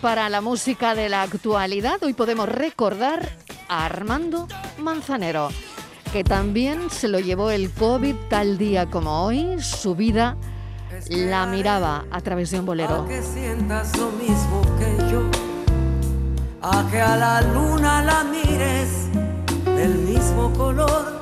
[0.00, 3.28] Para la música de la actualidad, hoy podemos recordar
[3.68, 5.50] a Armando Manzanero,
[6.14, 10.38] que también se lo llevó el COVID tal día como hoy, su vida
[11.10, 13.02] la miraba a través de un bolero.
[13.02, 15.30] A que sientas lo mismo que yo,
[16.62, 19.08] a que a la luna la mires
[19.76, 21.20] del mismo color,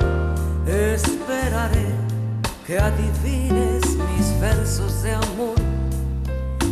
[0.69, 1.89] esperaré
[2.65, 5.57] que adivines mis versos de amor,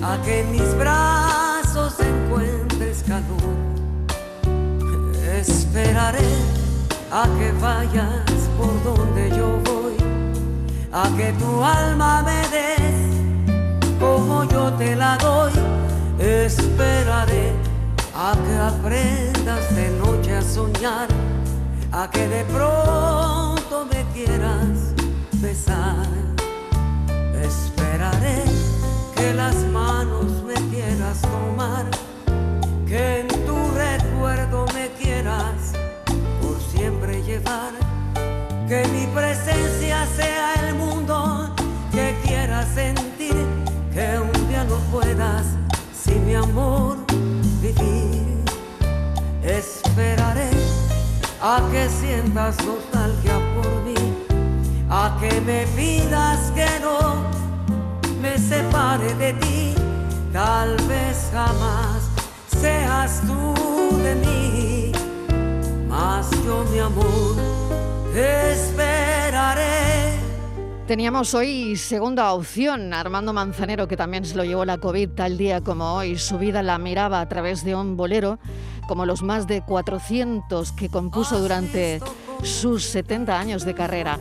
[0.00, 1.51] a que mis brazos
[7.22, 9.96] a que vayas por donde yo voy,
[10.92, 13.12] a que tu alma me des
[14.00, 15.52] como yo te la doy.
[16.18, 17.52] Esperaré
[18.16, 21.08] a que aprendas de noche a soñar,
[21.92, 24.78] a que de pronto me quieras
[25.34, 26.08] besar.
[27.40, 28.42] Esperaré
[29.14, 31.86] que las manos me quieras tomar,
[32.84, 33.21] que
[38.72, 41.54] que mi presencia sea el mundo
[41.92, 43.36] que quieras sentir,
[43.92, 45.44] que un día no puedas
[45.92, 46.96] sin mi amor
[47.60, 48.42] vivir.
[49.42, 50.48] Esperaré
[51.42, 54.00] a que sientas nostalgia por mí,
[54.88, 57.26] a que me pidas que no
[58.22, 59.74] me separe de ti,
[60.32, 62.00] tal vez jamás
[62.58, 64.92] seas tú de mí,
[65.90, 67.51] mas yo mi amor
[68.14, 69.82] esperaré.
[70.86, 75.60] Teníamos hoy segunda opción, Armando Manzanero, que también se lo llevó la COVID tal día
[75.60, 76.18] como hoy.
[76.18, 78.38] Su vida la miraba a través de un bolero,
[78.88, 82.00] como los más de 400 que compuso durante
[82.42, 84.18] sus 70 años de carrera.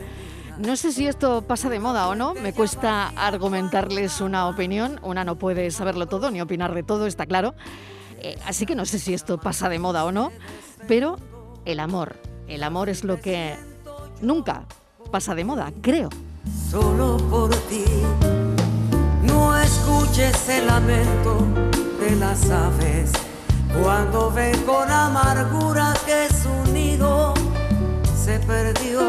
[0.58, 5.24] No sé si esto pasa de moda o no, me cuesta argumentarles una opinión, una
[5.24, 7.54] no puede saberlo todo ni opinar de todo, está claro.
[8.20, 10.30] Eh, así que no sé si esto pasa de moda o no,
[10.86, 11.16] pero
[11.64, 13.56] el amor, el amor es lo que
[14.22, 14.64] nunca
[15.10, 16.08] pasa de moda, creo.
[16.70, 17.84] Solo por ti,
[19.22, 21.46] no escuches el lamento
[22.00, 23.12] de las aves.
[23.82, 27.34] Cuando ven con amargura que su nido
[28.16, 29.08] se perdió.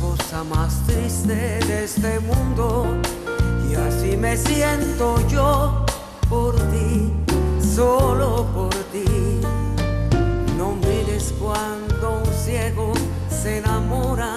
[0.00, 2.86] Cosa más triste de este mundo.
[3.70, 5.84] Y así me siento yo
[6.28, 7.12] por ti,
[7.74, 9.40] solo por ti.
[10.58, 11.91] No mires cuando un
[12.44, 12.92] ciego
[13.30, 14.34] se enamora,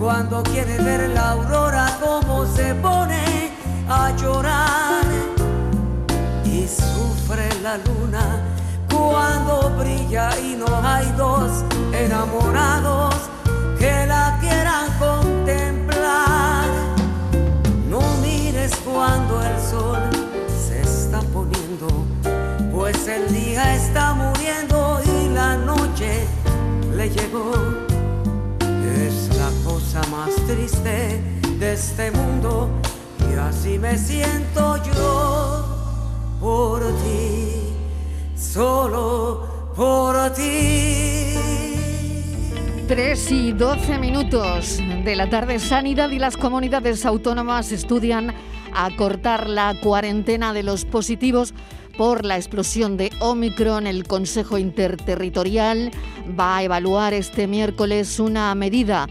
[0.00, 3.50] cuando quiere ver la aurora como se pone
[3.88, 5.04] a llorar
[6.44, 8.40] y sufre la luna
[8.90, 13.14] cuando brilla y no hay dos enamorados
[30.24, 31.20] más triste
[31.58, 32.70] de este mundo
[33.28, 37.74] y así me siento yo por ti,
[38.36, 41.34] solo por ti.
[42.86, 48.32] 3 y 12 minutos de la tarde, Sanidad y las comunidades autónomas estudian
[48.72, 51.52] acortar la cuarentena de los positivos
[51.98, 53.88] por la explosión de Omicron.
[53.88, 55.90] El Consejo Interterritorial
[56.38, 59.08] va a evaluar este miércoles una medida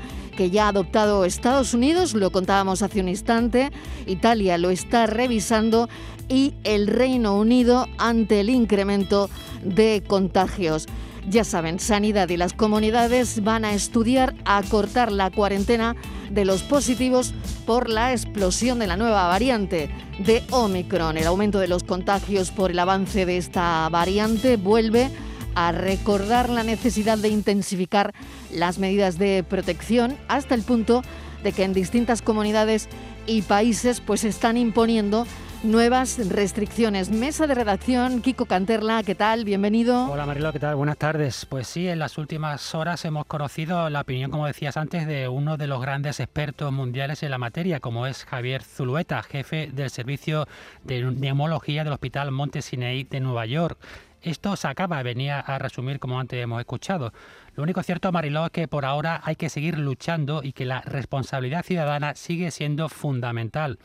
[0.49, 3.71] ya ha adoptado Estados Unidos, lo contábamos hace un instante,
[4.07, 5.89] Italia lo está revisando
[6.27, 9.29] y el Reino Unido ante el incremento
[9.63, 10.87] de contagios.
[11.29, 15.95] Ya saben, Sanidad y las comunidades van a estudiar acortar la cuarentena
[16.31, 17.33] de los positivos
[17.67, 19.89] por la explosión de la nueva variante
[20.25, 21.17] de Omicron.
[21.17, 25.11] El aumento de los contagios por el avance de esta variante vuelve
[25.55, 28.13] a recordar la necesidad de intensificar
[28.51, 31.01] las medidas de protección hasta el punto
[31.43, 32.87] de que en distintas comunidades
[33.27, 35.25] y países pues están imponiendo
[35.63, 37.11] nuevas restricciones.
[37.11, 39.45] Mesa de redacción, Kiko Canterla, ¿qué tal?
[39.45, 40.11] Bienvenido.
[40.11, 40.75] Hola Marilo, ¿qué tal?
[40.75, 41.45] Buenas tardes.
[41.45, 45.57] Pues sí, en las últimas horas hemos conocido la opinión, como decías antes, de uno
[45.57, 50.47] de los grandes expertos mundiales en la materia, como es Javier Zulueta, jefe del servicio
[50.83, 53.77] de neumología del Hospital Monte Sinai de Nueva York.
[54.21, 57.11] Esto se acaba, venía a resumir como antes hemos escuchado.
[57.55, 60.81] Lo único cierto, Mariló, es que por ahora hay que seguir luchando y que la
[60.81, 63.79] responsabilidad ciudadana sigue siendo fundamental.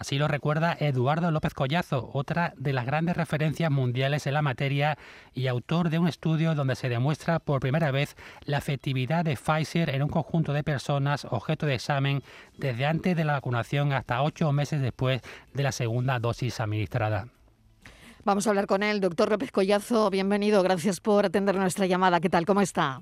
[0.00, 4.96] Así lo recuerda Eduardo López Collazo, otra de las grandes referencias mundiales en la materia
[5.34, 8.16] y autor de un estudio donde se demuestra por primera vez
[8.46, 12.22] la efectividad de Pfizer en un conjunto de personas objeto de examen
[12.56, 15.20] desde antes de la vacunación hasta ocho meses después
[15.52, 17.26] de la segunda dosis administrada.
[18.22, 20.10] Vamos a hablar con él, doctor López Collazo.
[20.10, 22.20] Bienvenido, gracias por atender nuestra llamada.
[22.20, 22.44] ¿Qué tal?
[22.44, 23.00] ¿Cómo está?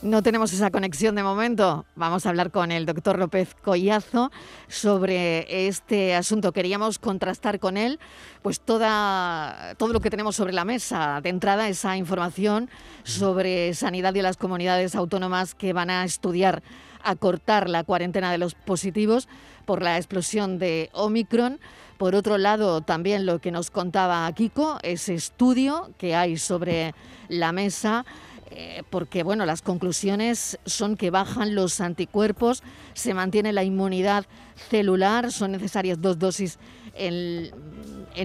[0.00, 1.84] No tenemos esa conexión de momento.
[1.94, 4.30] Vamos a hablar con el doctor López Collazo
[4.66, 6.52] sobre este asunto.
[6.52, 8.00] Queríamos contrastar con él
[8.40, 11.20] pues toda, todo lo que tenemos sobre la mesa.
[11.20, 12.70] De entrada, esa información
[13.02, 16.62] sobre sanidad y las comunidades autónomas que van a estudiar
[17.02, 19.28] acortar la cuarentena de los positivos
[19.64, 21.60] por la explosión de Omicron.
[21.98, 26.94] Por otro lado, también lo que nos contaba Kiko, ese estudio que hay sobre
[27.28, 28.04] la mesa
[28.52, 32.64] eh, porque bueno, las conclusiones son que bajan los anticuerpos,
[32.94, 34.26] se mantiene la inmunidad
[34.70, 36.58] celular, son necesarias dos dosis
[36.94, 37.52] en,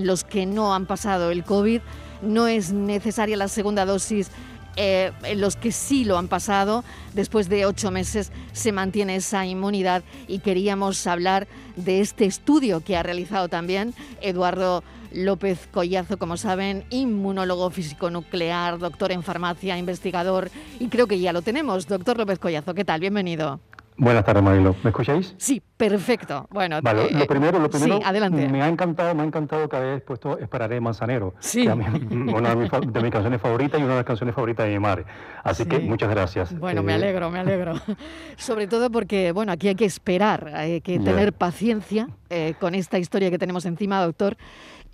[0.03, 1.79] los que no han pasado el COVID,
[2.23, 4.31] no es necesaria la segunda dosis
[4.75, 6.83] eh, en los que sí lo han pasado,
[7.13, 12.97] después de ocho meses se mantiene esa inmunidad y queríamos hablar de este estudio que
[12.97, 20.51] ha realizado también Eduardo López Collazo, como saben, inmunólogo físico nuclear, doctor en farmacia, investigador,
[20.79, 21.87] y creo que ya lo tenemos.
[21.87, 22.99] Doctor López Collazo, ¿qué tal?
[22.99, 23.61] Bienvenido.
[23.97, 24.75] Buenas tardes, Marilo.
[24.83, 25.33] ¿Me escucháis?
[25.37, 26.47] Sí, perfecto.
[26.49, 28.49] Bueno, vale, lo eh, primero, lo primero, sí, adelante.
[28.49, 31.65] me ha encantado, me ha encantado que habéis puesto Esperaré Manzanero, sí.
[31.65, 35.05] una de mis, canciones favoritas y una de las canciones favoritas de mi madre.
[35.43, 36.59] Así que muchas gracias.
[36.59, 37.75] Bueno, me eh, alegro, me alegro.
[38.35, 42.99] Sobre todo porque, bueno, aquí hay que esperar, hay que tener paciencia eh, con esta
[42.99, 44.35] historia que tenemos encima, doctor.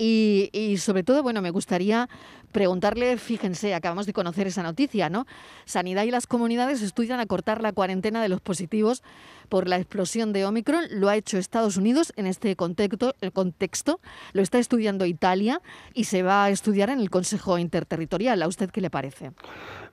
[0.03, 2.09] Y, sobre todo, bueno, me gustaría
[2.51, 5.25] preguntarle, fíjense, acabamos de conocer esa noticia, ¿no?
[5.65, 9.03] Sanidad y las comunidades estudian acortar la cuarentena de los positivos
[9.49, 10.85] por la explosión de Omicron.
[10.91, 13.99] Lo ha hecho Estados Unidos en este contexto, el contexto,
[14.33, 15.61] lo está estudiando Italia
[15.93, 18.41] y se va a estudiar en el Consejo Interterritorial.
[18.41, 19.31] ¿A usted qué le parece?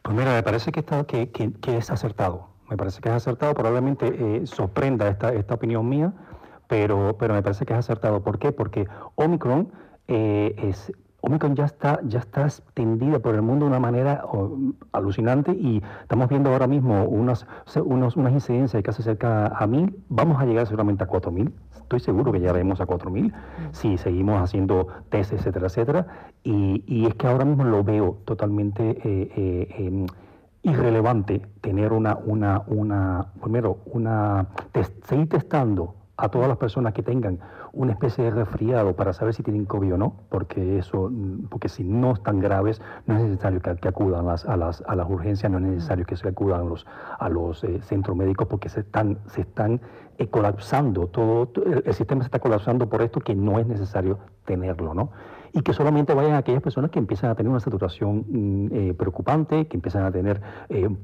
[0.03, 1.29] Pues mira, me parece que, está, que,
[1.67, 2.49] es acertado.
[2.71, 3.55] Me parece que es acertado.
[3.55, 6.13] Probablemente eh, sorprenda esta, esta opinión mía,
[6.67, 8.23] pero, pero me parece que es acertado.
[8.23, 8.53] ¿Por qué?
[8.53, 9.73] Porque Omicron
[10.07, 14.23] eh, es, Omicron ya está, ya está extendida por el mundo de una manera
[14.93, 17.45] alucinante y estamos viendo ahora mismo unas,
[17.85, 19.97] unos, unas incidencias de casi cerca a mil.
[20.09, 21.53] Vamos a llegar seguramente a cuatro mil.
[21.75, 23.33] Estoy seguro que llegaremos a cuatro mil
[23.73, 26.07] si seguimos haciendo test, etcétera, etcétera.
[26.45, 30.07] Y, y, es que ahora mismo lo veo totalmente eh, eh, em,
[30.63, 34.47] irrelevante tener una, una, una, primero, una,
[35.03, 37.39] seguir testando a todas las personas que tengan
[37.73, 41.11] una especie de resfriado para saber si tienen COVID o no, porque eso,
[41.49, 45.09] porque si no están graves, no es necesario que, acudan las, a, las, a las
[45.09, 46.87] urgencias, no es necesario que se acudan los,
[47.19, 49.81] a los eh, centros médicos porque se están, se están
[50.19, 51.51] eh, colapsando, todo,
[51.85, 55.11] el sistema se está colapsando por esto que no es necesario tenerlo, ¿no?
[55.53, 59.67] Y que solamente vayan aquellas personas que empiezan a tener una saturación mm, eh, preocupante,
[59.67, 60.41] que empiezan a tener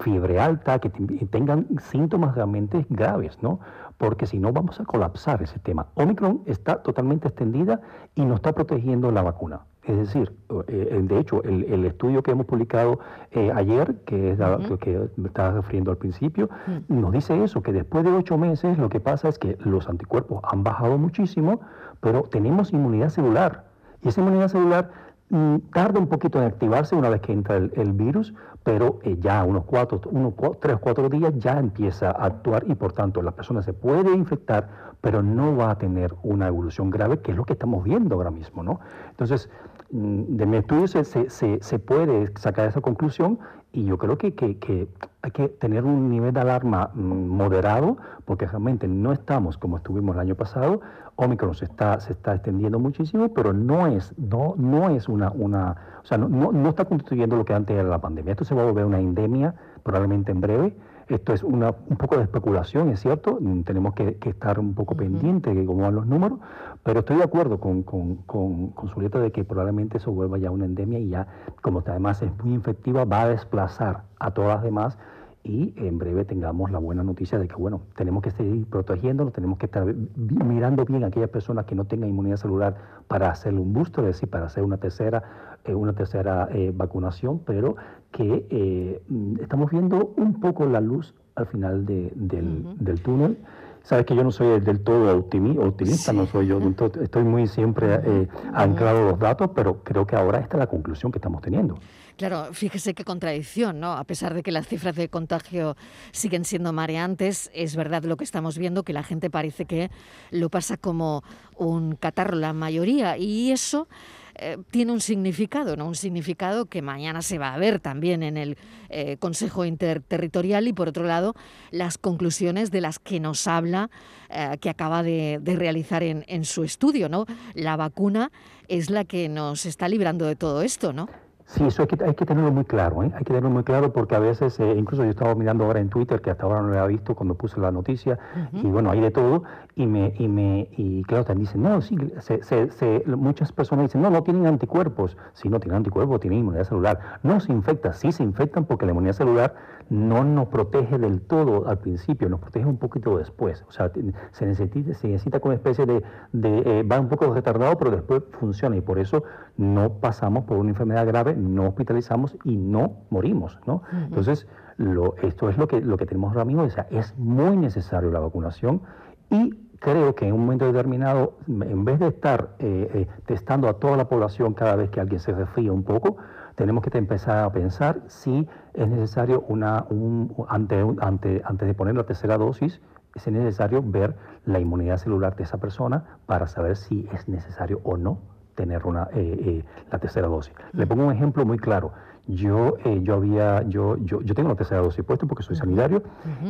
[0.01, 3.61] fiebre alta, que tengan síntomas realmente graves, ¿no?
[3.99, 5.87] porque si no vamos a colapsar ese tema.
[5.95, 7.81] Omicron está totalmente extendida
[8.15, 9.61] y no está protegiendo la vacuna.
[9.85, 10.33] Es decir,
[10.69, 13.01] eh, de hecho, el, estudio que hemos publicado
[13.33, 17.01] eh, ayer, que es lo que me estaba refiriendo al principio, mm.
[17.01, 20.41] nos dice eso, que después de ocho meses lo que pasa es que los anticuerpos
[20.45, 21.61] han bajado muchísimo,
[22.01, 23.65] pero tenemos inmunidad celular.
[24.05, 24.91] Y esa inmunidad celular
[25.31, 29.43] mm, tarda un poquito en activarse una vez que entra el, virus, pero eh, ya
[29.45, 33.33] unos cuatro, unos tres o cuatro días ya empieza a actuar y por tanto la
[33.33, 34.69] persona se puede infectar,
[35.01, 38.31] pero no va a tener una evolución grave, que es lo que estamos viendo ahora
[38.31, 38.81] mismo, ¿no?
[39.11, 39.51] Entonces,
[39.91, 43.39] mm, de mi estudio se, se, se, puede sacar esa conclusión
[43.75, 44.89] y yo creo que, que,
[45.23, 50.15] hay que tener un nivel de alarma mm, moderado, porque realmente no estamos como estuvimos
[50.15, 50.81] el año pasado.
[51.17, 55.77] Omicron se está, se está extendiendo muchísimo, pero no es, no, no es una, una
[56.03, 58.33] o sea, no, no, está constituyendo lo que antes era la pandemia.
[58.33, 60.77] Esto se va a volver una endemia probablemente en breve.
[61.09, 65.55] Esto es una, un poco de especulación, es cierto, tenemos que, estar un poco pendientes
[65.55, 66.39] de cómo van los números,
[66.83, 68.89] pero estoy de acuerdo con, con, con, con
[69.21, 71.27] de que probablemente eso vuelva ya una endemia y ya,
[71.61, 74.99] como además es muy infectiva, va a desplazar a todas las demás
[75.45, 79.59] y en breve tengamos la buena noticia de que, bueno, tenemos que seguir protegiéndonos, tenemos
[79.59, 83.75] que estar mirando bien a aquellas personas que no tengan inmunidad celular para hacerle un
[83.75, 85.23] booster, es decir, para hacer una tercera,
[85.65, 87.77] eh, una tercera eh, vacunación, pero
[88.11, 89.03] que eh,
[89.39, 93.37] estamos viendo un poco la luz al final del, del túnel.
[93.85, 96.59] Sabes que yo no soy del todo optimista, no soy yo,
[97.03, 100.67] estoy muy siempre eh, anclado a los datos, pero creo que ahora esta es la
[100.69, 101.77] conclusión que estamos teniendo.
[102.17, 103.95] Claro, fíjese qué contradicción, ¿no?
[103.95, 105.77] A pesar de que las cifras de contagio
[106.13, 109.91] siguen siendo mareantes, es verdad lo que estamos viendo, que la gente parece que
[110.31, 111.25] lo pasa como
[111.57, 113.89] un catarro la mayoría y eso
[114.37, 115.89] eh, tiene un significado, ¿no?
[115.89, 118.59] Un significado que mañana se va a ver también en el
[118.91, 121.35] eh, Consejo Interterritorial y por otro lado
[121.73, 123.91] las conclusiones de las que nos habla
[124.31, 127.27] eh, que acaba de, realizar en, en su estudio, ¿no?
[127.55, 128.31] La vacuna
[128.69, 131.09] es la que nos está librando de todo esto, ¿no?
[131.47, 133.13] Sí, eso hay que, hay que tenerlo muy claro, ¿eh?
[133.15, 135.91] hay que tenerlo muy claro porque a veces, eh, incluso yo estaba mirando ahora en
[135.91, 138.19] Twitter, que hasta ahora no lo había visto cuando puse la noticia,
[138.53, 139.43] y bueno, hay de todo,
[139.77, 144.01] y me, y me, y claro, también dicen, no, sí, se, se, muchas personas dicen,
[144.01, 148.11] no, no tienen anticuerpos, si no tienen anticuerpos, tienen inmunidad celular, no se infecta, sí
[148.11, 149.55] se infectan porque la inmunidad celular
[149.91, 153.65] no nos protege del todo al principio, nos protege un poquito después.
[153.69, 153.91] O sea,
[154.33, 158.23] se necesita, se necesita como especie de, de eh, va un poco retardado, pero después
[158.39, 159.25] funciona y por eso
[159.57, 163.83] no pasamos por una enfermedad grave, no hospitalizamos y no morimos, ¿no?
[163.93, 164.47] Entonces,
[164.77, 168.11] lo, esto es lo que, lo que tenemos ahora mismo, o sea, es muy necesario
[168.11, 168.83] la vacunación
[169.31, 173.75] y creo que en un momento determinado, en vez de estar eh, eh, testando a
[173.75, 176.17] toda la población cada vez que alguien se resfría un poco,
[176.57, 181.95] tenemos que empezar a pensar si es necesario una, un, ante, ante, antes de poner
[181.95, 182.81] la tercera dosis,
[183.15, 187.97] es necesario ver la inmunidad celular de esa persona para saber si es necesario o
[187.97, 190.55] no tener una, eh, eh, la tercera dosis.
[190.73, 191.93] Le pongo un ejemplo muy claro.
[192.27, 196.03] Yo, eh, yo, había, yo, yo, yo tengo la tercera dosis puesta porque soy sanitario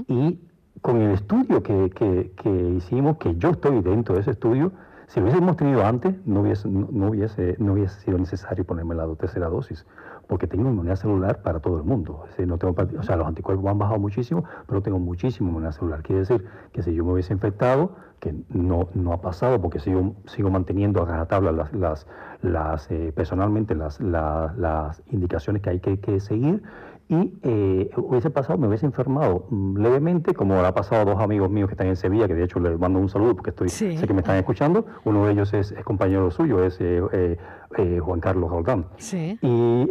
[0.07, 0.39] y
[0.81, 4.73] con el estudio que, que, que, hicimos, que yo estoy dentro de ese estudio,
[5.09, 9.07] si lo hubiésemos tenido antes, no hubiese, no, hubiese, no hubiese sido necesario ponerme la
[9.15, 9.87] tercera dosis,
[10.29, 12.25] porque tengo inmunidad celular para todo el mundo.
[12.25, 16.03] o sea, los anticuerpos han bajado muchísimo, pero tengo muchísima inmunidad celular.
[16.03, 20.15] Quiere decir que si yo me hubiese infectado, que no, no ha pasado, porque sigo,
[20.27, 22.07] sigo manteniendo a rajatabla las, las,
[22.41, 26.63] las eh, personalmente las, las, indicaciones que hay que, que seguir,
[27.09, 31.51] y eh, hubiese pasado, me hubiese enfermado mm, levemente, como ha pasado a dos amigos
[31.51, 34.07] míos que están en Sevilla, que de hecho les mando un saludo porque estoy, sé
[34.07, 34.87] que me están escuchando.
[35.05, 37.37] Uno de ellos es, compañero suyo, es eh, eh,
[37.77, 38.87] eh, Juan Carlos Roldán.
[38.97, 39.39] Sí.
[39.43, 39.87] Y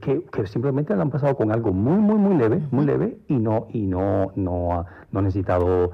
[0.00, 3.34] que, que, simplemente le han pasado con algo muy, muy, muy leve, muy leve, y
[3.34, 5.92] no, y no, no, no ha necesitado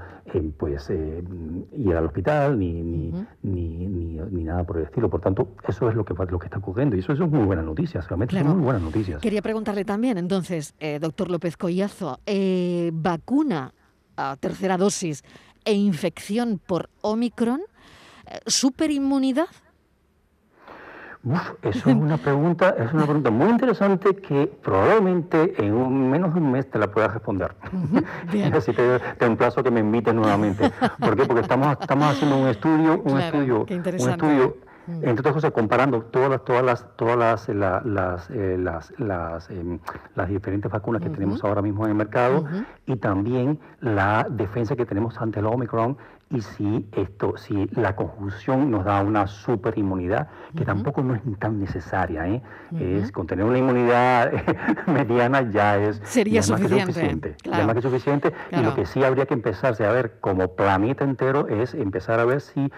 [0.56, 5.10] pues ir al hospital ni, ni, ni, ni, nada por el estilo.
[5.10, 6.96] Por tanto, eso es lo que, lo que está ocurriendo.
[6.96, 9.20] Y eso, eso es muy buenas noticias, realmente son muy buenas noticias.
[9.20, 10.41] Quería preguntarle también, entonces,
[11.00, 12.20] doctor López Collazo,
[12.92, 13.74] vacuna
[14.16, 15.22] a tercera dosis
[15.64, 17.60] e infección por Omicron,
[18.46, 19.48] ¿superinmunidad?
[21.24, 26.34] Uf, eso es una pregunta, es una pregunta muy interesante que probablemente en un, menos
[26.34, 27.54] de un mes te la pueda responder.
[28.52, 30.72] Así te, te emplazo que me invites nuevamente.
[30.98, 31.24] ¿Por qué?
[31.24, 34.56] Porque estamos, estamos haciendo un estudio, un estudio, un estudio.
[35.00, 39.50] Entre otras cosas, comparando todas las, todas las, todas las, eh, las, eh, las, las,
[39.50, 39.78] em,
[40.14, 42.44] las, diferentes vacunas que tenemos ahora mismo en el mercado
[42.86, 45.96] y también la defensa que tenemos ante el Omicron
[46.32, 51.60] y si esto, si la conjunción nos da una superinmunidad, que tampoco no es tan
[51.60, 52.42] necesaria, ¿eh?
[52.80, 54.32] es con tener una inmunidad
[54.86, 58.32] mediana ya es, Sería suficiente, ya más que suficiente.
[58.50, 62.24] Y lo que sí habría que empezarse a ver como planeta entero es empezar a
[62.24, 62.72] ver si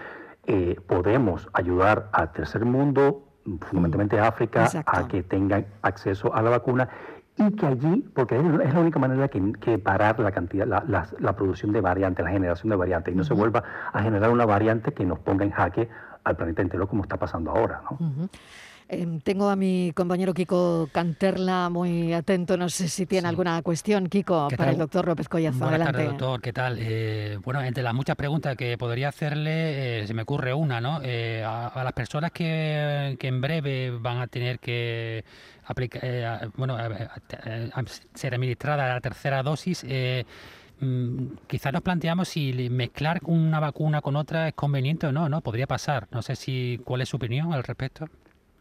[0.47, 3.23] eh, podemos ayudar al tercer mundo,
[3.61, 6.89] fundamentalmente África, a que tengan acceso a la vacuna
[7.37, 10.83] y que allí, porque es la única manera que, que parar la cantidad, la,
[11.19, 14.45] la, producción de variantes, la generación de variantes, y no se vuelva a generar una
[14.45, 15.89] variante que nos ponga en jaque
[16.23, 17.81] al planeta entero como está pasando ahora.
[17.89, 18.29] ¿no?
[18.87, 22.55] Em, tengo a mi compañero Kiko Canterla muy atento.
[22.55, 25.57] No sé si tiene alguna cuestión, Kiko, para el doctor López Collazo.
[25.57, 25.97] Buenas Adelante.
[25.97, 26.41] tardes, doctor.
[26.41, 26.77] ¿Qué tal?
[26.79, 30.99] Eh, bueno, entre las muchas preguntas que podría hacerle, eh, se me ocurre una, ¿no?
[31.03, 35.25] Eh, a, las personas que, en breve van a tener que
[35.65, 36.77] aplicar, bueno,
[38.13, 39.83] ser administrada la tercera dosis,
[40.79, 45.41] mm, quizás nos planteamos si mezclar una vacuna con otra es conveniente o no, ¿no?
[45.41, 46.07] Podría pasar.
[46.11, 48.07] No sé si cuál es su opinión al respecto.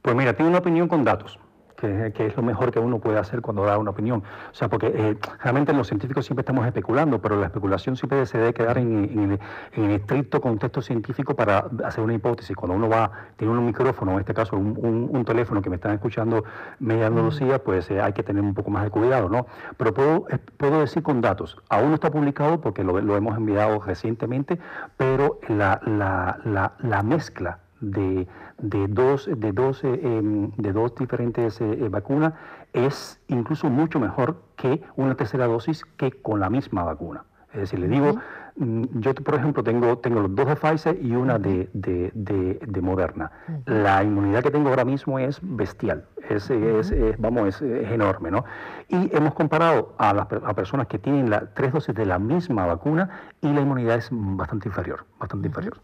[0.05, 1.39] Pues mira, tengo una opinión con datos.
[1.77, 4.23] Que, es lo mejor que uno puede hacer cuando da una opinión.
[4.51, 8.37] O sea, porque eh, realmente los científicos siempre estamos especulando, pero la especulación siempre se
[8.37, 9.39] debe quedar en,
[9.73, 12.55] el estricto contexto científico para hacer una hipótesis.
[12.55, 16.45] Cuando uno va, tiene un micrófono, en este caso un, teléfono que me están escuchando
[16.81, 19.47] media Andalucía, pues eh, hay que tener un poco más de cuidado, ¿no?
[19.79, 21.57] Pero puedo, eh, puedo decir con datos.
[21.71, 24.59] Aún no está publicado porque lo, lo hemos enviado recientemente,
[24.99, 28.27] pero la, la, la, la mezcla de,
[28.59, 32.35] de dos, de dos, eh, em, de dos diferentes eh, eh, vacunas
[32.73, 37.25] es incluso mucho mejor que una tercera dosis que con la misma vacuna.
[37.55, 38.19] Es decir, le digo,
[38.57, 43.33] Mm, yo, por ejemplo, tengo, tengo los dos de Pfizer y una de, de, Moderna.
[43.67, 48.45] La inmunidad que tengo ahora mismo es bestial, es, es, vamos, es, enorme, ¿no?
[48.89, 52.67] Y hemos comparado a las a personas que tienen la, tres dosis de la misma
[52.67, 55.81] vacuna y la inmunidad es bastante inferior, bastante inferior.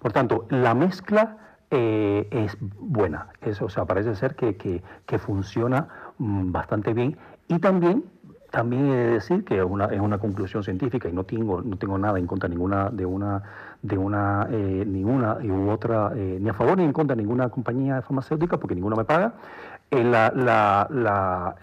[0.00, 1.38] Por tanto, la mezcla
[1.70, 3.30] eh, es buena,
[3.60, 7.16] o sea, parece ser que, que funciona mm, bastante bien.
[7.48, 8.04] Y también
[8.54, 11.76] también he de decir que es una, es una conclusión científica y no tengo, no
[11.76, 13.42] tengo nada en contra ninguna de una
[13.82, 17.48] de una eh, ninguna u otra eh, ni a favor ni en contra de ninguna
[17.48, 19.34] compañía farmacéutica porque ninguna me paga.
[19.90, 20.88] Eh, la, la,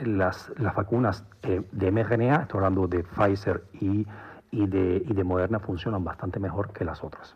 [0.06, 4.06] las, las, vacunas de mRNA, estoy hablando de Pfizer y,
[4.52, 7.36] y, de, y de Moderna, funcionan bastante mejor que las otras.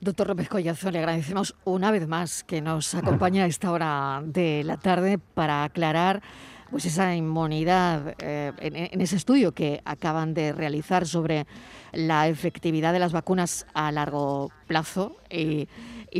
[0.00, 4.62] Doctor López Collazo, le agradecemos una vez más que nos acompañe a esta hora de
[4.64, 6.22] la tarde para aclarar
[6.70, 11.46] pues esa inmunidad eh, en, ese estudio que acaban de realizar sobre
[11.92, 15.68] la efectividad de las vacunas a largo plazo y,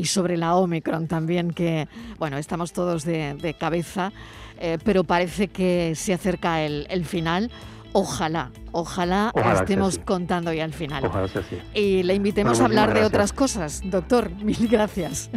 [0.05, 4.13] sobre la Omicron también, que bueno, estamos todos de, cabeza,
[4.59, 7.51] eh, pero parece que se acerca el, final.
[7.93, 11.07] Ojalá, ojalá, estemos contando ya el final.
[11.07, 11.59] Ojalá sea así.
[11.75, 13.83] Y le invitemos a hablar de otras cosas.
[13.85, 15.31] Doctor, mil gracias.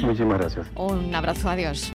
[0.00, 0.66] Muchísimas gracias.
[0.76, 1.92] Un abrazo, adiós.